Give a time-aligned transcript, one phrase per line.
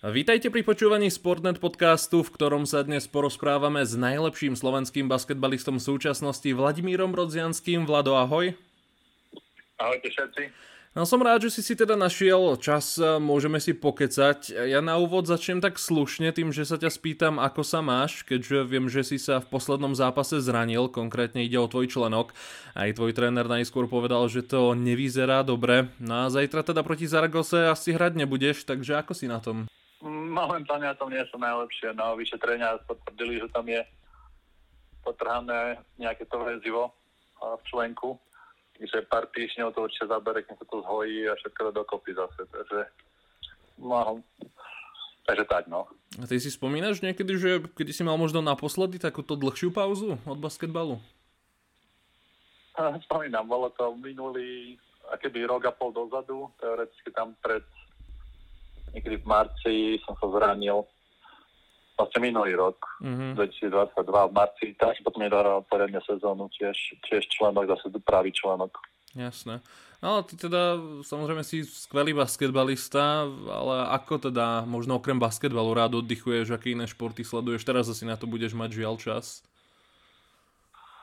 [0.00, 6.48] Vítajte pri počúvaní Sportnet podcastu, v ktorom sa dnes porozprávame s najlepším slovenským basketbalistom súčasnosti
[6.56, 7.84] Vladimírom Rodzianským.
[7.84, 8.56] Vlado, ahoj.
[9.76, 10.56] Ahojte všetci.
[10.96, 14.72] No som rád, že si si teda našiel čas, môžeme si pokecať.
[14.72, 18.64] Ja na úvod začnem tak slušne tým, že sa ťa spýtam, ako sa máš, keďže
[18.64, 22.32] viem, že si sa v poslednom zápase zranil, konkrétne ide o tvoj členok.
[22.72, 25.92] Aj tvoj tréner najskôr povedal, že to nevyzerá dobre.
[26.00, 29.68] No a zajtra teda proti Zaragose asi hrať nebudeš, takže ako si na tom?
[30.08, 31.92] Momentálne na tom nie som najlepšie.
[31.92, 33.84] No, vyšetrenia potvrdili, že tam je
[35.04, 36.92] potrhané nejaké to väzivo
[37.40, 38.16] v členku.
[38.80, 42.48] Takže pár týždňov to určite zabere, keď sa to zhojí a všetko dokopy zase.
[42.48, 42.80] Takže,
[43.84, 44.24] no,
[45.28, 45.84] takže tak, no.
[46.16, 50.38] A ty si spomínaš niekedy, že kedy si mal možno naposledy takúto dlhšiu pauzu od
[50.40, 50.96] basketbalu?
[53.04, 54.80] Spomínam, bolo to minulý,
[55.12, 57.60] akéby rok a pol dozadu, teoreticky tam pred
[58.94, 60.86] niekedy v marci som sa zranil
[62.00, 63.36] vlastne minulý rok, mm-hmm.
[63.36, 68.72] 2022 v marci, tak potom nedohral poriadne sezónu, tiež, tiež členok, zase pravý členok.
[69.12, 69.60] Jasné.
[70.00, 76.56] No ty teda samozrejme si skvelý basketbalista, ale ako teda možno okrem basketbalu rád oddychuješ,
[76.56, 77.68] aké iné športy sleduješ?
[77.68, 79.44] Teraz asi na to budeš mať žiaľ čas.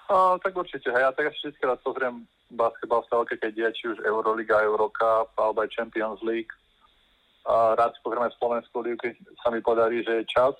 [0.09, 3.83] No, tak určite, hej, ja tak vždy rád pozriem basketbal v telke, keď je či
[3.91, 6.49] už Euroliga, Eurocup alebo aj Champions League
[7.47, 10.55] rád si pozrieme Slovenskú ligu, keď sa mi podarí, že je čas.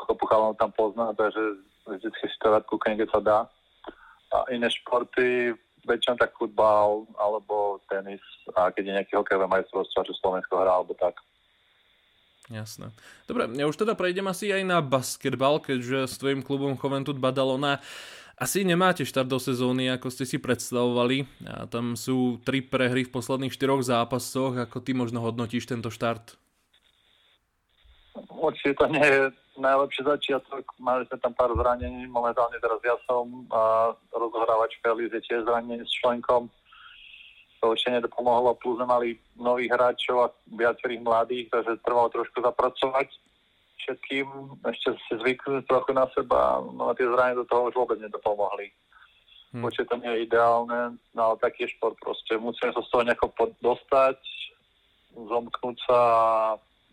[0.00, 3.38] Chalanov tam pozná, takže vždycky si to rád kúknem, keď sa dá.
[4.34, 5.54] A iné športy,
[5.84, 8.20] väčšinou tak futbal alebo tenis
[8.56, 11.20] a keď je nejaký hokejové majstrovstvo, čo Slovensko hrá alebo tak.
[12.52, 12.92] Jasné.
[13.24, 17.80] Dobre, ja už teda prejdem asi aj na basketbal, keďže s tvojim klubom Juventud Badalona
[18.34, 21.26] asi nemáte štart do sezóny, ako ste si predstavovali.
[21.46, 24.58] A tam sú tri prehry v posledných štyroch zápasoch.
[24.58, 26.34] Ako ty možno hodnotíš tento štart?
[28.30, 29.22] Určite to nie je
[29.58, 30.66] najlepší začiatok.
[30.78, 32.06] Mali sme tam pár zranení.
[32.10, 36.50] Momentálne teraz ja som a rozohrávač Feliz je tiež zranený s členkom.
[37.62, 38.58] To určite nedopomohlo.
[38.58, 39.08] Plus sme mali
[39.38, 43.08] nových hráčov a viacerých mladých, takže trvalo trošku zapracovať
[43.82, 44.26] všetkým,
[44.64, 48.70] ešte si zvyknúť trochu na seba, no a tie zrania do toho už vôbec nedopomohli.
[49.54, 49.62] Hmm.
[49.66, 52.34] Určite to nie je ideálne, no ale taký je šport proste.
[52.34, 53.26] Musíme sa z toho nejako
[53.62, 54.18] dostať,
[55.14, 56.28] zomknúť sa a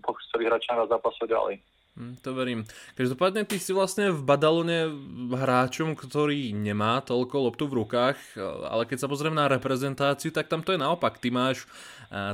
[0.06, 1.58] pokúsiť sa vyhrať čas zápasu ďalej.
[1.92, 2.64] Hmm, to verím.
[2.96, 4.88] Každopádne ty si vlastne v Badalone
[5.36, 8.18] hráčom, ktorý nemá toľko loptu v rukách,
[8.64, 11.20] ale keď sa pozriem na reprezentáciu, tak tam to je naopak.
[11.20, 11.68] Ty máš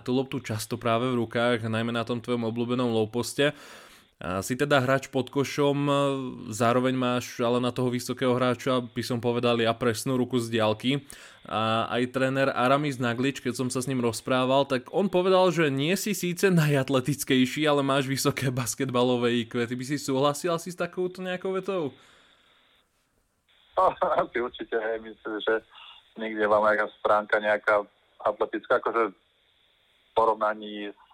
[0.05, 3.57] tú loptu často práve v rukách, najmä na tom tvojom obľúbenom low poste.
[4.17, 5.77] Si teda hráč pod košom,
[6.49, 11.05] zároveň máš ale na toho vysokého hráča, by som povedal, ja presnú ruku z diálky.
[11.45, 15.69] A aj tréner Aramis Naglič, keď som sa s ním rozprával, tak on povedal, že
[15.69, 19.61] nie si síce najatletickejší, ale máš vysoké basketbalové IQ.
[19.69, 21.93] Ty by si súhlasil asi s takouto nejakou vetou?
[24.17, 25.61] Asi určite, hej, myslím, že
[26.17, 27.85] niekde vám nejaká stránka nejaká
[28.25, 29.17] atletická, akože v
[30.17, 31.06] porovnaní s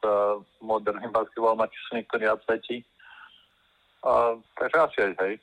[0.59, 2.83] moderným basketbalom, máte sú niektorí atleti,
[4.03, 5.33] a, takže asi aj, hej.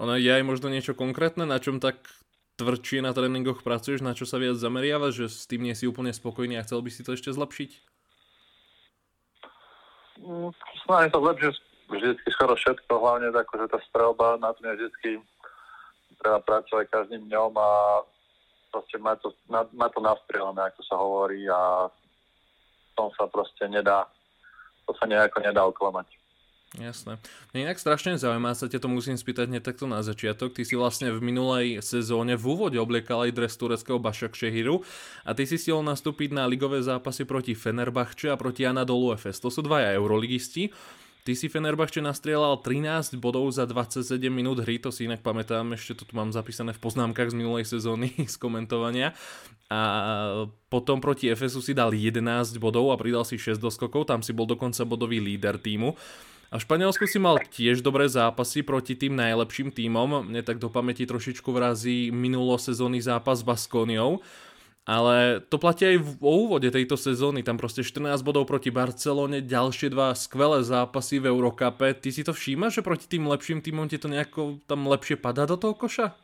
[0.00, 2.02] Ono je aj možno niečo konkrétne, na čom tak
[2.58, 6.12] tvrdšie na tréningoch pracuješ, na čo sa viac zameriavaš, že s tým nie si úplne
[6.12, 7.70] spokojný a chcel by si to ešte zlepšiť?
[10.20, 10.52] Mm,
[10.84, 11.54] snažím sa zlepšiť
[11.90, 15.10] vždycky skoro všetko, hlavne tako, že tá strelba na tom je vždycky
[16.20, 17.70] treba pracovať každým dňom a
[18.70, 21.88] proste má to, má, má to ako sa hovorí a
[22.96, 24.06] tom sa proste nedá,
[24.86, 26.20] to sa nejako nedá oklamať.
[26.78, 27.18] Jasné.
[27.50, 30.54] Mne inak strašne zaujíma, sa ťa to musím spýtať hneď takto na začiatok.
[30.54, 34.86] Ty si vlastne v minulej sezóne v úvode obliekal aj dres tureckého Bašak Šehiru
[35.26, 39.42] a ty si stihol nastúpiť na ligové zápasy proti Fenerbahče a proti Anadolu Efes.
[39.42, 40.70] To sú dvaja euroligisti.
[41.20, 46.00] Ty si Fenerbahče nastrieľal 13 bodov za 27 minút hry, to si inak pamätám, ešte
[46.00, 49.12] to tu mám zapísané v poznámkach z minulej sezóny z komentovania.
[49.70, 49.80] A
[50.72, 54.48] potom proti Efesu si dal 11 bodov a pridal si 6 doskokov, tam si bol
[54.48, 55.94] dokonca bodový líder týmu.
[56.50, 60.26] A v Španielsku si mal tiež dobré zápasy proti tým najlepším týmom.
[60.26, 64.18] Mne tak do pamäti trošičku vrazí minulosezónny zápas s Baskóniou.
[64.88, 69.92] Ale to platí aj v úvode tejto sezóny, tam proste 14 bodov proti Barcelone, ďalšie
[69.92, 71.92] dva skvelé zápasy v Eurokape.
[71.94, 75.44] Ty si to všímaš, že proti tým lepším týmom ti to nejako tam lepšie padá
[75.44, 76.16] do toho koša?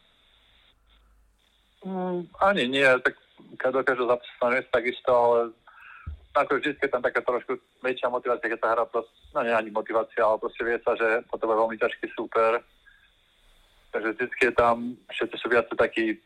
[1.84, 3.14] Mm, ani nie, tak
[3.60, 5.38] dokážu zapísať takisto, ale
[6.36, 9.70] ako vždy je tam taká trošku väčšia motivácia, keď sa hrá proste, no nie ani
[9.72, 12.60] motivácia, ale proste vie sa, že toto je veľmi ťažký super.
[13.92, 14.76] Takže vždy je tam,
[15.08, 16.20] všetci sú viac takí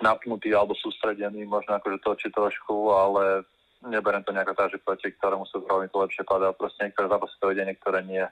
[0.00, 3.44] napnutí alebo sústredení, možno akože točí trošku, ale
[3.82, 6.54] neberiem to nejako tak, že proti ktorému sa zrovna to lepšie padá.
[6.54, 8.24] Proste niektoré zápasy to ide, niektoré nie.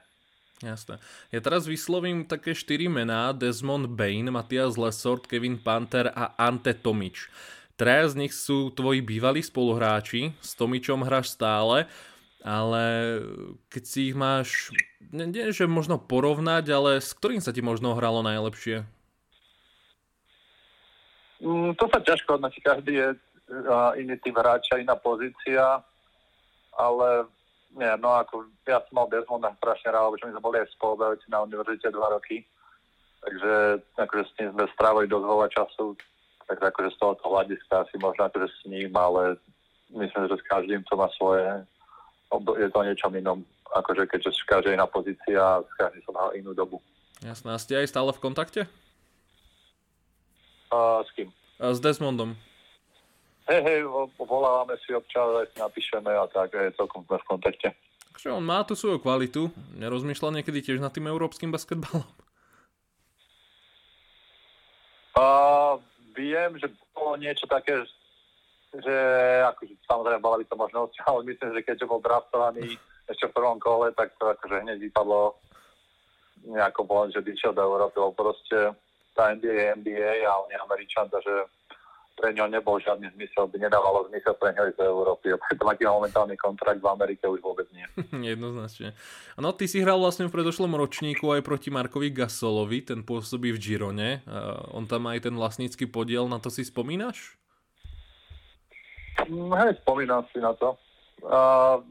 [0.61, 1.01] Jasné.
[1.33, 3.33] Ja teraz vyslovím také štyri mená.
[3.33, 7.33] Desmond Bain, Matias Lesort, Kevin Panther a Ante Tomič.
[7.81, 11.89] Traja z nich sú tvoji bývalí spoluhráči, s Tomičom hráš stále,
[12.45, 12.83] ale
[13.73, 14.69] keď si ich máš,
[15.09, 18.85] nie že možno porovnať, ale s ktorým sa ti možno hralo najlepšie?
[21.41, 25.81] Mm, to sa ťažko hodnotí, každý je uh, iný typ hráča, iná pozícia,
[26.77, 27.25] ale
[27.73, 31.25] nie, no ako ja som mal Desmonda strašne rád, lebo my sme boli aj spolubavci
[31.33, 32.45] na univerzite dva roky,
[33.25, 35.85] takže akože s tým sme strávili dosť veľa času,
[36.45, 39.39] tak akože z tohoto hľadiska asi možno akože s ním, ale
[39.97, 41.41] myslím, že s každým to má svoje,
[42.59, 43.39] je to niečom inom,
[43.71, 46.77] akože keďže každá iná pozícia každý som mal inú dobu.
[47.23, 48.61] Jasné, a ste aj stále v kontakte?
[50.71, 51.27] Uh, s kým?
[51.59, 52.39] A s Desmondom.
[53.51, 53.81] Hej, hej,
[54.15, 57.67] volávame si občas, napíšeme a tak, je celkom sme v kontakte.
[58.15, 62.07] Takže on má tu svoju kvalitu, nerozmýšľal niekedy tiež nad tým európskym basketbalom?
[65.11, 65.75] Uh,
[66.15, 67.83] viem, že bolo niečo také,
[68.71, 68.95] že
[69.51, 72.79] akože, samozrejme bola by to možnosť, ale myslím, že keďže bol draftovaný
[73.11, 75.35] ešte v prvom kole, tak to akože hneď vypadlo
[76.47, 78.71] nejako bol, že by išiel do Európy, lebo proste
[79.15, 81.47] tá NBA je NBA a on je Američan, takže
[82.21, 85.33] pre ňo nebol žiadny zmysel, by nedávalo zmysel pre ňo ísť do Európy.
[85.33, 87.87] A preto aký momentálny kontrakt v Amerike už vôbec nie.
[88.35, 88.93] Jednoznačne.
[89.41, 93.61] No ty si hral vlastne v predošlom ročníku aj proti Markovi Gasolovi, ten pôsobí v
[93.61, 94.21] Girone.
[94.29, 97.39] Uh, on tam aj ten vlastnícky podiel, na to si spomínaš?
[99.25, 100.77] Mm, hej, spomínam si na to.
[101.25, 101.81] Uh,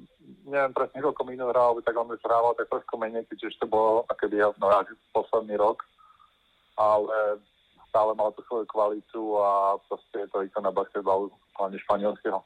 [0.46, 4.06] neviem presne, koľko minút hral, tak on už hrával tak trošku menej, čiže to bolo
[4.06, 4.70] aké by no,
[5.11, 5.82] posledný rok.
[6.81, 7.44] Ale
[7.91, 11.29] stále mal tú svoju kvalitu a proste je to ikona basketbalu,
[11.59, 12.38] hlavne španielského.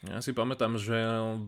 [0.00, 0.96] Ja si pamätám, že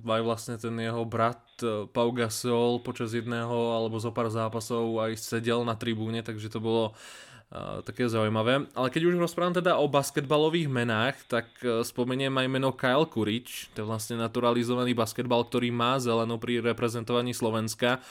[0.05, 5.19] aj vlastne ten jeho brat eh, Pau Gasol počas jedného alebo zo pár zápasov aj
[5.19, 8.69] sedel na tribúne, takže to bolo uh, také zaujímavé.
[8.76, 13.73] Ale keď už rozprávam teda o basketbalových menách, tak uh, spomeniem aj meno Kyle Kurič,
[13.73, 18.05] to je vlastne naturalizovaný basketbal, ktorý má zelenú pri reprezentovaní Slovenska.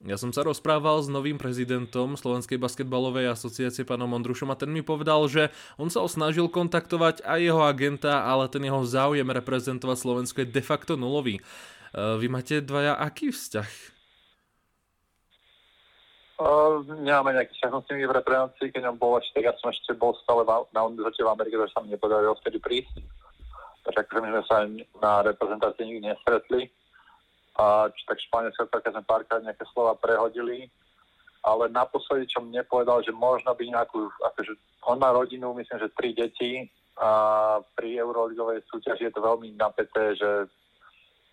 [0.00, 4.80] Ja som sa rozprával s novým prezidentom Slovenskej basketbalovej asociácie, pánom Ondrušom, a ten mi
[4.80, 10.40] povedal, že on sa snažil kontaktovať aj jeho agenta, ale ten jeho záujem reprezentovať Slovensko
[10.40, 11.36] je de facto nulový.
[11.36, 11.42] E,
[12.16, 14.00] vy máte dvaja aký vzťah?
[16.40, 19.92] Uh, nemáme nejaký vzťah s nimi v reprezentácii, keď on bol ešte, ja som ešte
[19.92, 23.04] bol stále na univerzite v Amerike, takže sa mi nepodarilo vtedy prísť.
[23.84, 24.56] Takže akože my sme sa
[24.96, 26.72] na reprezentácii nikdy nestretli
[27.60, 30.72] a tak Španielsko také sme párkrát nejaké slova prehodili,
[31.44, 34.56] ale naposledy, čo mne povedal, že možno by nejakú, akože
[34.88, 36.64] on má rodinu, myslím, že tri deti
[36.96, 37.10] a
[37.76, 40.48] pri Euroligovej súťaži je to veľmi napäté, že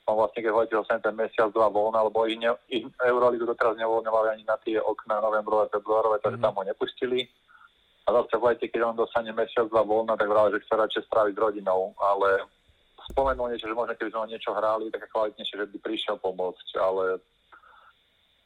[0.08, 3.76] on vlastne, keď hovoríte sem ten mesiac, dva voľna, lebo ich, ne, ich Euroligu doteraz
[3.76, 6.48] nevoľňovali ani na tie okna novembrové, februárové, takže mm-hmm.
[6.48, 7.28] tam ho nepustili.
[8.08, 11.04] A zase v lete, keď on dostane mesiac, dva voľna, tak vrál, že chce radšej
[11.12, 12.48] stráviť s rodinou, ale
[13.12, 17.20] spomenul niečo, že možno keby sme niečo hrali, tak kvalitnejšie, že by prišiel pomôcť, ale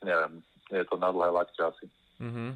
[0.06, 1.86] neviem, je to na dlhé lakte asi.
[2.22, 2.50] Mm-hmm.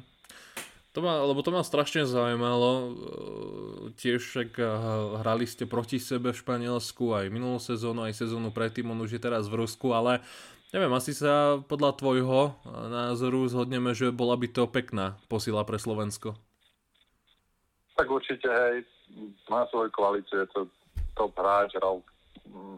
[0.96, 2.70] To ma, lebo to ma strašne zaujímalo.
[2.72, 2.88] E,
[4.00, 4.64] tiež však e,
[5.20, 9.20] hrali ste proti sebe v Španielsku aj minulú sezónu, aj sezónu predtým, on už je
[9.20, 10.24] teraz v Rusku, ale
[10.72, 12.50] neviem, asi sa podľa tvojho e,
[12.88, 16.32] názoru zhodneme, že bola by to pekná posila pre Slovensko.
[18.00, 18.88] Tak určite, hej,
[19.52, 20.64] má svoju kvalitu, je to
[21.16, 22.04] top hráč, hral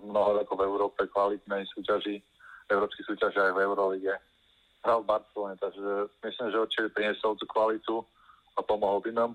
[0.06, 2.22] mnoho rokov v Európe, kvalitnej súťaži,
[2.70, 4.14] európskej súťaži aj v Eurolige.
[4.86, 7.94] Hral v Barcelone, takže myslím, že určite priniesol tú kvalitu
[8.54, 9.32] a pomohol by nám.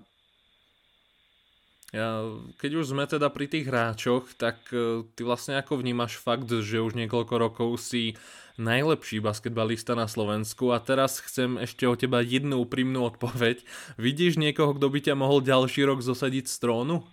[2.58, 6.82] Keď už sme teda pri tých hráčoch, tak e, ty vlastne ako vnímaš fakt, že
[6.82, 8.18] už niekoľko rokov si
[8.58, 13.62] najlepší basketbalista na Slovensku a teraz chcem ešte o teba jednu úprimnú odpoveď.
[13.94, 17.06] Vidíš niekoho, kto by ťa mohol ďalší rok zosadiť z trónu?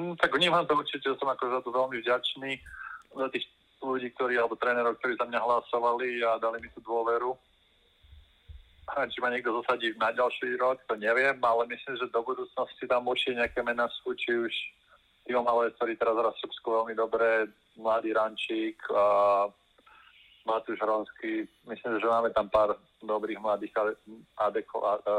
[0.00, 2.56] Mm, tak vnímam to určite, som ako za to veľmi vďačný
[3.12, 3.44] za tých
[3.84, 7.36] ľudí, ktorí, alebo trénerov, ktorí za mňa hlasovali a dali mi tú dôveru.
[8.96, 12.88] A či ma niekto zosadí na ďalší rok, to neviem, ale myslím, že do budúcnosti
[12.88, 14.52] tam určite nejaké mená sú, či už
[15.28, 19.04] Ivo Malec, ktorý teraz hrá Srbsku veľmi dobre, Mladý Rančík a
[20.48, 21.44] Matúš Hronský.
[21.68, 23.72] Myslím, že máme tam pár dobrých mladých
[24.40, 25.14] adeko, a, a,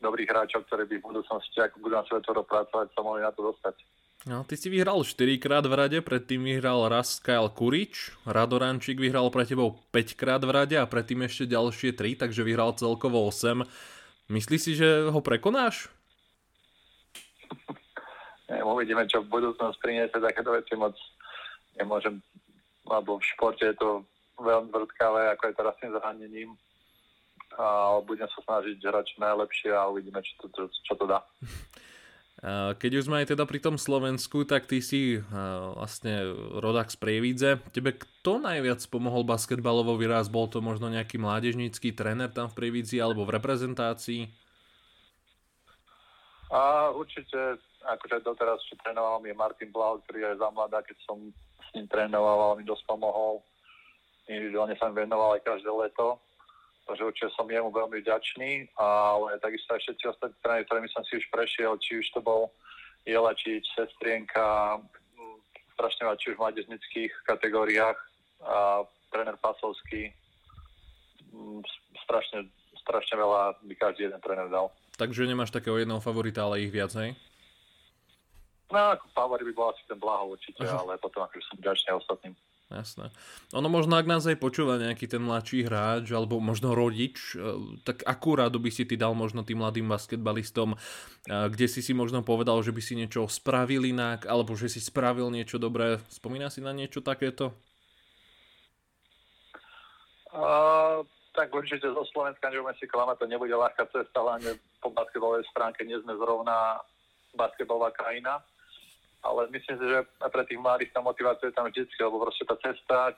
[0.00, 3.52] dobrých hráčov, ktorí by v budúcnosti, ako budú na svetovo pracovať, sa mohli na to
[3.52, 3.74] dostať.
[4.26, 9.30] No, ty si vyhral 4 krát v rade, predtým vyhral raz Kyle Kurič, Radorančík vyhral
[9.30, 13.62] pre tebou 5 krát v rade a predtým ešte ďalšie 3, takže vyhral celkovo 8.
[14.26, 15.86] Myslíš si, že ho prekonáš?
[18.76, 20.92] uvidíme, čo v budúcnosti priniesie takéto veci moc
[21.78, 22.20] nemôžem,
[22.84, 24.04] lebo v športe je to
[24.36, 26.50] veľmi vrtkavé, ako je teraz tým zranením.
[27.56, 31.24] A budem sa snažiť hrať čo najlepšie a uvidíme, čo to, čo, to dá.
[32.76, 35.16] Keď už sme aj teda pri tom Slovensku, tak ty si
[35.72, 37.50] vlastne rodák z Prievidze.
[37.72, 40.28] Tebe kto najviac pomohol basketbalovo vyraz?
[40.28, 44.28] Bol to možno nejaký mládežnícky tréner tam v Prievidzi alebo v reprezentácii?
[46.52, 51.18] A určite, akože doteraz čo trénoval mi Martin Blau, ktorý je za mladá, keď som
[51.32, 53.40] s ním trénoval, ale mi dosť pomohol.
[54.28, 56.20] Individuálne sa mi venoval aj každé leto,
[56.86, 61.18] takže určite som jemu veľmi vďačný, ale takisto aj všetci ostatní tréneri, ktorými som si
[61.18, 62.54] už prešiel, či už to bol
[63.06, 64.78] Jelačič, Sestrienka,
[65.76, 67.98] strašne či už v mladežnických kategóriách,
[68.46, 70.12] a tréner Pasovský,
[72.04, 72.48] strašne,
[72.80, 74.70] strašne veľa by každý jeden tréner dal.
[74.96, 77.12] Takže nemáš takého jedného favorita, ale ich viac, hej?
[78.72, 80.82] No, ako favorit by bol asi ten Blaho určite, Aha.
[80.82, 82.34] ale potom akože som ďačný ostatným.
[82.66, 83.14] Jasné.
[83.54, 88.02] Ono možno, ak nás aj počúva nejaký ten mladší hráč, alebo možno rodič, e, tak
[88.02, 90.78] akú radu by si ty dal možno tým mladým basketbalistom, e,
[91.30, 95.30] kde si si možno povedal, že by si niečo spravil inak, alebo že si spravil
[95.30, 96.02] niečo dobré.
[96.10, 97.54] Spomína si na niečo takéto?
[100.34, 101.06] Uh,
[101.38, 105.86] tak určite zo Slovenska nebudeme si klamať, to nebude ľahká cesta, hlavne po basketbalovej stránke
[105.86, 106.82] nie sme zrovna
[107.38, 108.42] basketbalová krajina.
[109.26, 112.46] Ale myslím si, že aj pre tých mladých tá motivácia je tam vždycky, lebo proste
[112.46, 113.12] tá cesta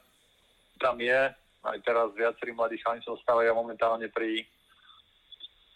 [0.80, 1.20] tam je.
[1.62, 4.46] Aj teraz viacerí mladí chalani sa stávajú momentálne pri,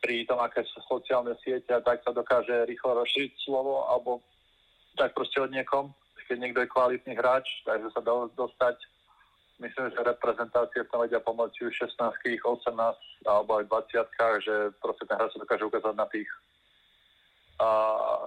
[0.01, 4.23] pri tom, aké sú sociálne siete a tak sa dokáže rýchlo rozšíriť slovo alebo
[4.97, 5.91] tak proste od niekom,
[6.29, 8.77] keď niekto je kvalitný hráč, takže sa do, dostať
[9.63, 12.75] myslím, že reprezentácie tam vedia pomôcť už 16 18
[13.27, 16.29] alebo aj 20 že proste ten hráč sa dokáže ukázať na tých
[17.63, 17.69] a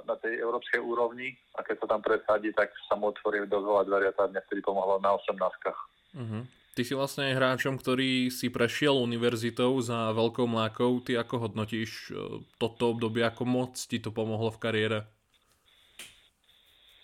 [0.08, 3.84] na tej európskej úrovni a keď sa tam presadí, tak sa mu otvorí dosť veľa
[3.84, 6.44] dverí a tam vtedy pomohlo na 18 uh-huh.
[6.76, 11.00] Ty si vlastne hráčom, ktorý si prešiel univerzitou za veľkou mlákou.
[11.00, 15.00] Ty ako hodnotíš e, toto obdobie, ako moc ti to pomohlo v kariére?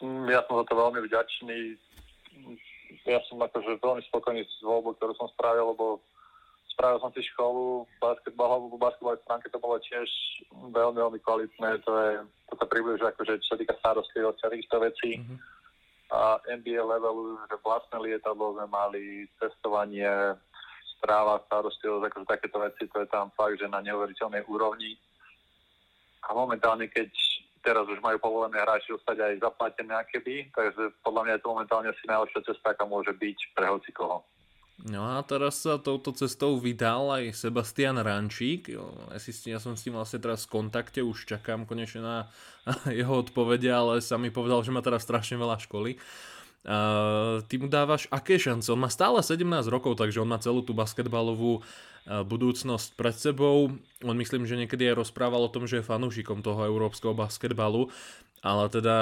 [0.03, 1.79] Mm, ja som za to veľmi vďačný
[3.05, 6.03] ja som akože veľmi spokojný s voľbou, ktorú som spravil, lebo
[6.73, 10.07] spravil som si školu basketbalovú, basketbalovej stránke to bolo tiež
[10.51, 12.11] veľmi, veľmi kvalitné, to je,
[12.49, 15.11] to sa približuje akože čo sa týka starostlivosti a týchto vecí.
[15.19, 15.37] Mm-hmm.
[16.11, 20.35] A NBA levelu, že vlastné lietadlo sme mali, cestovanie,
[20.99, 24.99] správa, starostlivosť, akože takéto veci, to je tam fakt, že na neuveriteľnej úrovni.
[26.27, 27.09] A momentálne, keď
[27.63, 31.87] teraz už majú povolené hráči dostať aj zaplatené keby, takže podľa mňa je to momentálne
[31.89, 34.25] asi najlepšia cesta, aká môže byť pre hoci koho.
[34.81, 38.73] No a teraz sa touto cestou vydal aj Sebastian Rančík.
[39.45, 42.17] Ja, som s tým vlastne teraz v kontakte, už čakám konečne na
[42.89, 46.01] jeho odpovede, ale sa mi povedal, že má teraz strašne veľa školy.
[46.61, 48.69] Uh, ty mu dávaš aké šance?
[48.73, 51.61] On má stále 17 rokov, takže on má celú tú basketbalovú
[52.05, 53.77] budúcnosť pred sebou.
[54.01, 57.93] On myslím, že niekedy aj rozprával o tom, že je fanúšikom toho európskeho basketbalu,
[58.41, 58.97] ale teda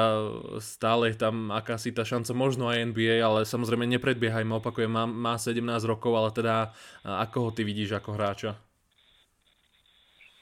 [0.59, 5.35] stále je tam akási tá šanca, možno aj NBA, ale samozrejme nepredbiehajme, opakujem, má, má
[5.39, 8.51] 17 rokov, ale teda ako ho ty vidíš ako hráča?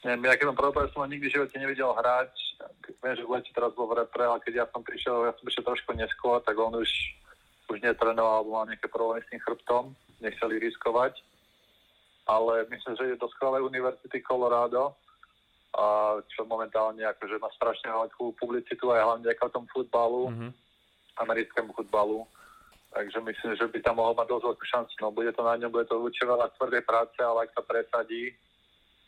[0.02, 2.32] Neviem, ja keď som prvý som ho nikdy v živote nevidel hrať.
[3.02, 5.42] Viem, že v lete teraz bol v repre, ale keď ja som prišiel, ja som
[5.42, 6.90] prišiel trošku neskôr, tak on už,
[7.70, 11.18] už netrenoval, alebo mal nejaké problémy s tým chrbtom, nechceli riskovať
[12.28, 14.92] ale myslím, že je do skvelej univerzity Colorado,
[15.76, 20.50] a čo momentálne akože má strašne veľkú publicitu aj hlavne ako tom futbalu, mm-hmm.
[21.22, 22.24] americkému futbalu.
[22.88, 24.94] Takže myslím, že by tam mohol mať dosť veľkú šancu.
[25.04, 28.32] No bude to na ňom, bude to určite veľa tvrdej práce, ale ak sa presadí,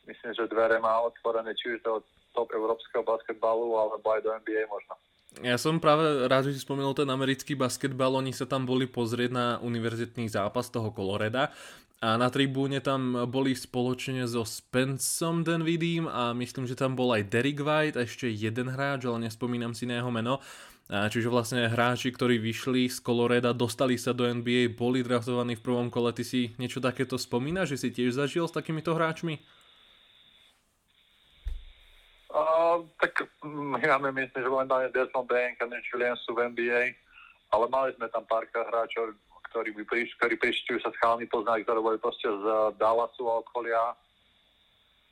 [0.05, 2.05] myslím, že dvere má otvorené či už do
[2.37, 4.95] top európskeho basketbalu, alebo aj do NBA možno.
[5.41, 9.31] Ja som práve rád, že si spomenul ten americký basketbal, oni sa tam boli pozrieť
[9.31, 11.55] na univerzitný zápas toho Coloreda
[12.01, 17.29] a na tribúne tam boli spoločne so Spencom Denvidím a myslím, že tam bol aj
[17.29, 20.41] Derek White a ešte jeden hráč, ale nespomínam si na jeho meno.
[20.91, 25.63] A čiže vlastne hráči, ktorí vyšli z Coloreda, dostali sa do NBA, boli draftovaní v
[25.63, 26.11] prvom kole.
[26.11, 29.39] Ty si niečo takéto spomínaš, že si tiež zažil s takýmito hráčmi?
[32.33, 36.97] Uh, tak my máme, myslím, že momentálne Desmond Bain, Kenneth Williams sú v NBA,
[37.55, 39.15] ale mali sme tam párka hráčov,
[39.51, 42.45] ktorí, by prišli, ktorí prišli, sa s chalami poznali, ktorí boli proste z
[42.79, 43.95] Dallasu a okolia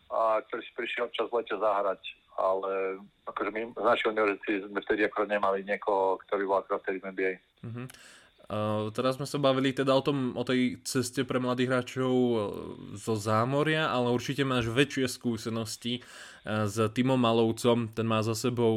[0.09, 2.03] a ktorí si prišli občas v lete zahrať.
[2.39, 7.03] Ale akože my z našej univerzity sme vtedy akorát nemali niekoho, ktorý bol akorát vtedy
[7.03, 7.33] v NBA.
[7.67, 7.87] Uh-huh.
[8.49, 12.15] Uh, teraz sme sa bavili teda o, tom, o tej ceste pre mladých hráčov
[12.97, 16.01] zo zámoria, ale určite máš väčšie skúsenosti
[16.49, 17.93] s Timom Malovcom.
[17.93, 18.73] Ten má za sebou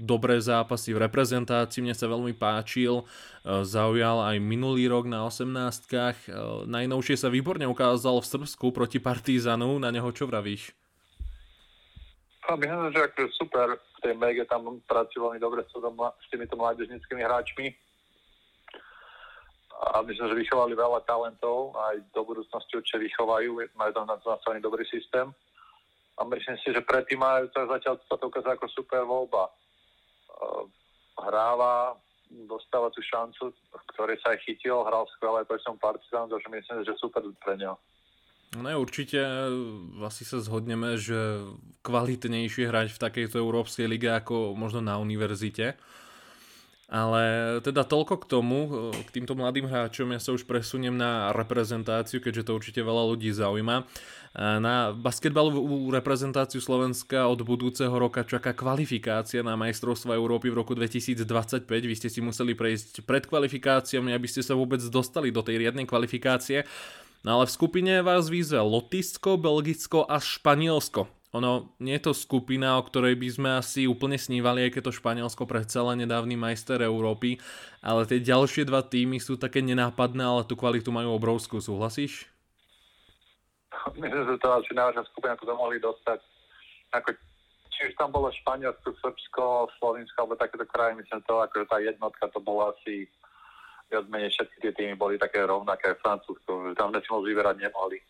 [0.00, 3.04] dobré zápasy v reprezentácii, mne sa veľmi páčil.
[3.44, 5.52] Zaujal aj minulý rok na 18
[6.64, 9.76] Najnovšie sa výborne ukázal v Srbsku proti Partizanu.
[9.76, 10.72] Na neho čo vravíš?
[12.48, 13.76] A myslím, že akože super.
[13.76, 17.68] V tej mege tam pracujú veľmi dobre s týmito mládežnickými hráčmi
[19.70, 24.84] a myslím, že vychovali veľa talentov, aj do budúcnosti určite vychovajú, majú tam nastavený dobrý
[24.90, 25.30] systém.
[26.20, 29.48] A myslím si, že predtým majú to zatiaľ sa to ukázať ako super voľba.
[31.16, 31.96] Hráva,
[32.28, 33.56] dostáva tú šancu,
[33.96, 37.80] ktorej sa aj chytil, hral skvelé proti som Partizan, takže myslím, že super pre neho.
[38.50, 39.22] No určite
[40.02, 41.46] asi sa zhodneme, že
[41.86, 45.78] kvalitnejšie hrať v takejto Európskej lige ako možno na univerzite.
[46.90, 47.22] Ale
[47.62, 52.50] teda toľko k tomu, k týmto mladým hráčom, ja sa už presuniem na reprezentáciu, keďže
[52.50, 53.86] to určite veľa ľudí zaujíma.
[54.34, 61.62] Na basketbalovú reprezentáciu Slovenska od budúceho roka čaká kvalifikácia na majstrovstva Európy v roku 2025.
[61.66, 65.86] Vy ste si museli prejsť pred kvalifikáciami, aby ste sa vôbec dostali do tej riadnej
[65.86, 66.66] kvalifikácie.
[67.22, 71.19] No ale v skupine vás výzve Lotisko, Belgicko a Španielsko.
[71.30, 74.98] Ono, nie je to skupina, o ktorej by sme asi úplne snívali, aj keď to
[74.98, 77.38] Španielsko predsa len nedávny majster Európy,
[77.78, 82.26] ale tie ďalšie dva týmy sú také nenápadné, ale tú kvalitu majú obrovskú, súhlasíš?
[83.94, 86.18] Myslím, že to asi najväčšia skupina, ktorú mohli dostať.
[86.98, 87.14] Ako,
[87.78, 92.26] či už tam bolo Španielsko, Srbsko, Slovensko, alebo takéto krajiny, myslím to, akože tá jednotka
[92.34, 93.06] to bolo asi
[93.86, 98.02] viac menej všetky tie týmy boli také rovnaké, Francúzsko, že tam si moc vyberať nemohli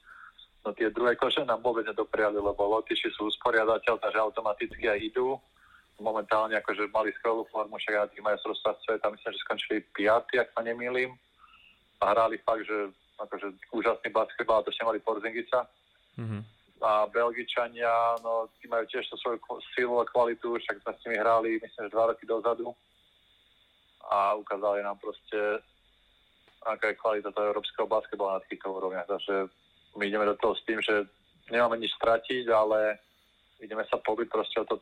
[0.60, 5.40] No tie druhé koše nám vôbec nedopriali, lebo Lotyši sú usporiadateľ, takže automaticky aj idú.
[6.00, 10.48] Momentálne akože mali skvelú formu, však aj tých majstrovstvách sveta, myslím, že skončili 5, ak
[10.52, 11.12] sa nemýlim.
[12.00, 15.68] A hrali fakt, že akože úžasný basketbal, to ešte mali Porzingica.
[16.16, 16.40] Mm-hmm.
[16.80, 19.36] A Belgičania, no, tí majú tiež to svoju
[19.76, 22.72] silu a kvalitu, však sme s nimi hrali, myslím, že dva roky dozadu.
[24.08, 25.60] A ukázali nám proste,
[26.64, 29.08] aká je kvalita toho európskeho basketbalu na týchto úrovniach.
[29.08, 29.52] Takže
[29.96, 31.06] my ideme do toho s tým, že
[31.50, 32.98] nemáme nič stratiť, ale
[33.58, 34.76] ideme sa pobiť proste o to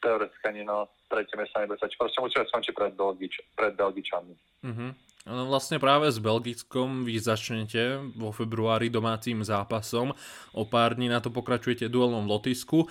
[0.00, 1.96] teoreticky ani no tretie miesto nebezpečí.
[2.00, 4.34] Proste musíme skončiť pred, Belgič, pred Belgičami.
[4.64, 4.90] Mm-hmm.
[5.28, 10.16] No vlastne práve s Belgickom vy začnete vo februári domácim zápasom.
[10.56, 12.88] O pár dní na to pokračujete duelom v Lotisku.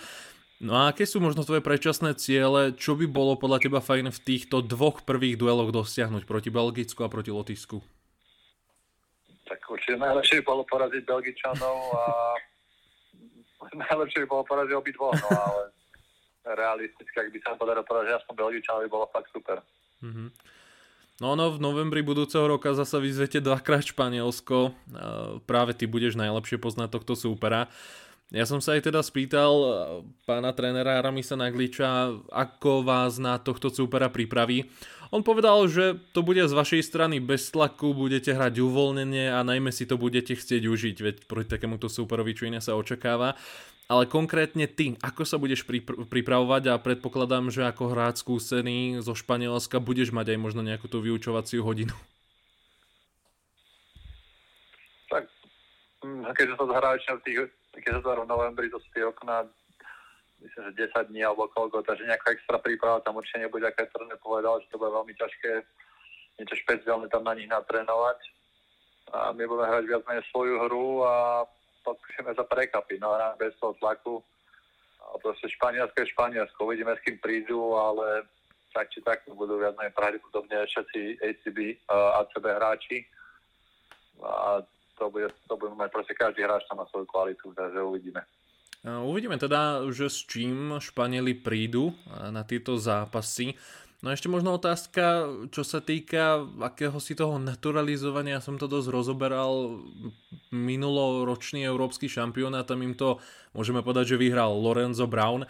[0.62, 2.76] No a aké sú možno tvoje predčasné ciele?
[2.76, 7.10] Čo by bolo podľa teba fajn v týchto dvoch prvých dueloch dosiahnuť proti Belgicku a
[7.10, 7.82] proti Lotisku?
[9.70, 12.04] Určite najlepšie by bolo poraziť Belgičanov a
[13.90, 15.64] najlepšie by bolo poraziť obidvoch, no ale
[16.58, 19.62] realisticky, ak by sa podarilo poraziť aspoň Belgičanov, by bolo fakt super.
[20.02, 20.28] Mm-hmm.
[21.20, 24.72] No ono v novembri budúceho roka zase vyzvete dvakrát Španielsko.
[25.44, 27.68] Práve ty budeš najlepšie poznať tohto súpera.
[28.32, 29.52] Ja som sa aj teda spýtal
[30.24, 34.72] pána trénera Aramisa Nagliča, ako vás na tohto súpera pripraví.
[35.10, 39.74] On povedal, že to bude z vašej strany bez tlaku, budete hrať uvoľnenie a najmä
[39.74, 43.34] si to budete chcieť užiť, veď proti takémuto súperovi čo iné sa očakáva.
[43.90, 49.18] Ale konkrétne ty, ako sa budeš pripr- pripravovať a predpokladám, že ako hráč skúsený zo
[49.18, 51.98] Španielska budeš mať aj možno nejakú tú vyučovaciu hodinu.
[55.10, 55.26] Tak,
[56.06, 57.38] hm, keď sa to hrá v tých,
[57.82, 59.50] keď sa to hrá v novembri, to sú tie okná
[60.42, 64.20] myslím, že 10 dní alebo koľko, takže nejaká extra príprava tam určite nebude, aká je
[64.24, 65.52] povedal, že to bude veľmi ťažké
[66.40, 68.20] niečo špeciálne tam na nich natrénovať.
[69.10, 71.44] A my budeme hrať viac menej svoju hru a
[71.84, 74.22] pokúšame sa prekapiť, no hráme bez toho tlaku.
[75.02, 78.30] A proste Španielsko je Španielsko, uvidíme s kým prídu, ale
[78.70, 81.58] tak či tak budú viac menej pravdepodobne všetci ACB,
[81.90, 82.98] uh, ACB hráči.
[84.22, 84.62] A
[85.00, 88.22] to bude, to bude mať proste každý hráč tam na svoju kvalitu, takže uvidíme.
[88.88, 93.60] Uvidíme teda, že s čím Španieli prídu na tieto zápasy.
[94.00, 98.72] No a ešte možno otázka, čo sa týka akého si toho naturalizovania, ja som to
[98.72, 99.84] dosť rozoberal
[100.56, 103.20] minuloročný európsky šampionát, tam im to
[103.52, 105.44] môžeme povedať, že vyhral Lorenzo Brown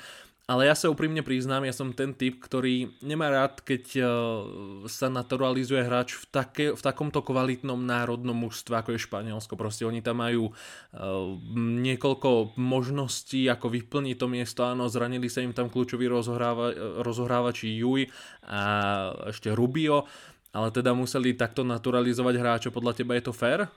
[0.50, 4.10] ale ja sa úprimne priznám, ja som ten typ, ktorý nemá rád, keď uh,
[4.90, 9.54] sa naturalizuje hráč v, také, v takomto kvalitnom národnom mužstve, ako je Španielsko.
[9.54, 11.38] Proste oni tam majú uh,
[11.86, 14.66] niekoľko možností, ako vyplniť to miesto.
[14.66, 16.74] Áno, zranili sa im tam kľúčoví rozohráva,
[17.06, 18.10] rozohrávači Juj
[18.50, 18.62] a
[19.30, 20.10] ešte Rubio,
[20.50, 22.74] ale teda museli takto naturalizovať hráča.
[22.74, 23.70] Podľa teba je to fér?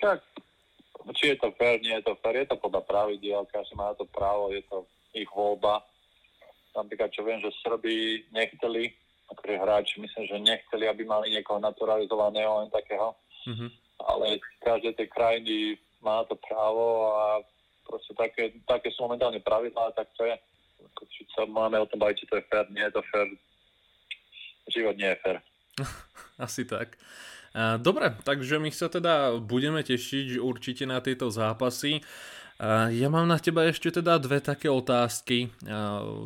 [0.00, 0.20] Tak,
[1.12, 3.96] či je to fér, nie je to fér, je to podľa pravidiel, každý má na
[3.98, 5.84] to právo, je to ich voľba.
[6.72, 8.90] Napríklad, čo viem, že Srbi nechceli
[9.30, 13.16] akože hráči myslím, že nechceli, aby mali niekoho naturalizovaného, len takého.
[13.48, 13.70] Mm-hmm.
[14.04, 14.26] Ale
[14.60, 15.56] každé tej krajiny
[16.04, 17.40] má to právo a
[17.88, 20.36] proste také, také sú momentálne pravidlá, tak to je.
[21.08, 23.28] Či sa máme o tom baviť, či to je fér, nie je to fér.
[24.68, 25.36] Život nie je fér.
[26.44, 26.96] Asi tak.
[27.54, 32.02] Dobre, takže my sa teda budeme tešiť určite na tieto zápasy.
[32.90, 35.50] Ja mám na teba ešte teda dve také otázky,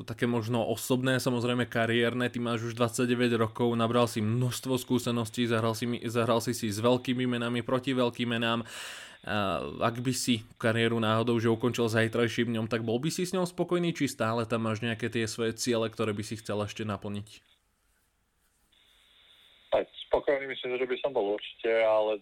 [0.05, 2.29] také možno osobné, samozrejme kariérne.
[2.29, 6.81] Ty máš už 29 rokov, nabral si množstvo skúseností, zahral si, zahral si si s
[6.81, 8.65] veľkými menami proti veľkým menám.
[9.81, 13.49] Ak by si kariéru náhodou že ukončil zajtrajším dňom, tak bol by si s ňou
[13.49, 17.58] spokojný, či stále tam máš nejaké tie svoje ciele, ktoré by si chcel ešte naplniť?
[20.19, 22.19] Spokojný myslím, že by som bol určite, ale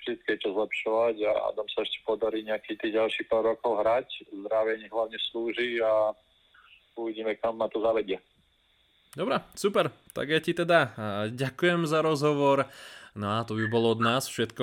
[0.00, 4.08] vždy je čo zlepšovať a Adam sa ešte podarí nejaký tých ďalší pár rokov hrať.
[4.32, 6.16] Zdravie nech hlavne slúži a
[6.96, 8.16] uvidíme, kam ma to zavedie.
[9.12, 9.92] Dobre, super.
[10.16, 10.96] Tak ja ti teda
[11.28, 12.64] ďakujem za rozhovor.
[13.12, 14.56] No a to by bolo od nás všetko.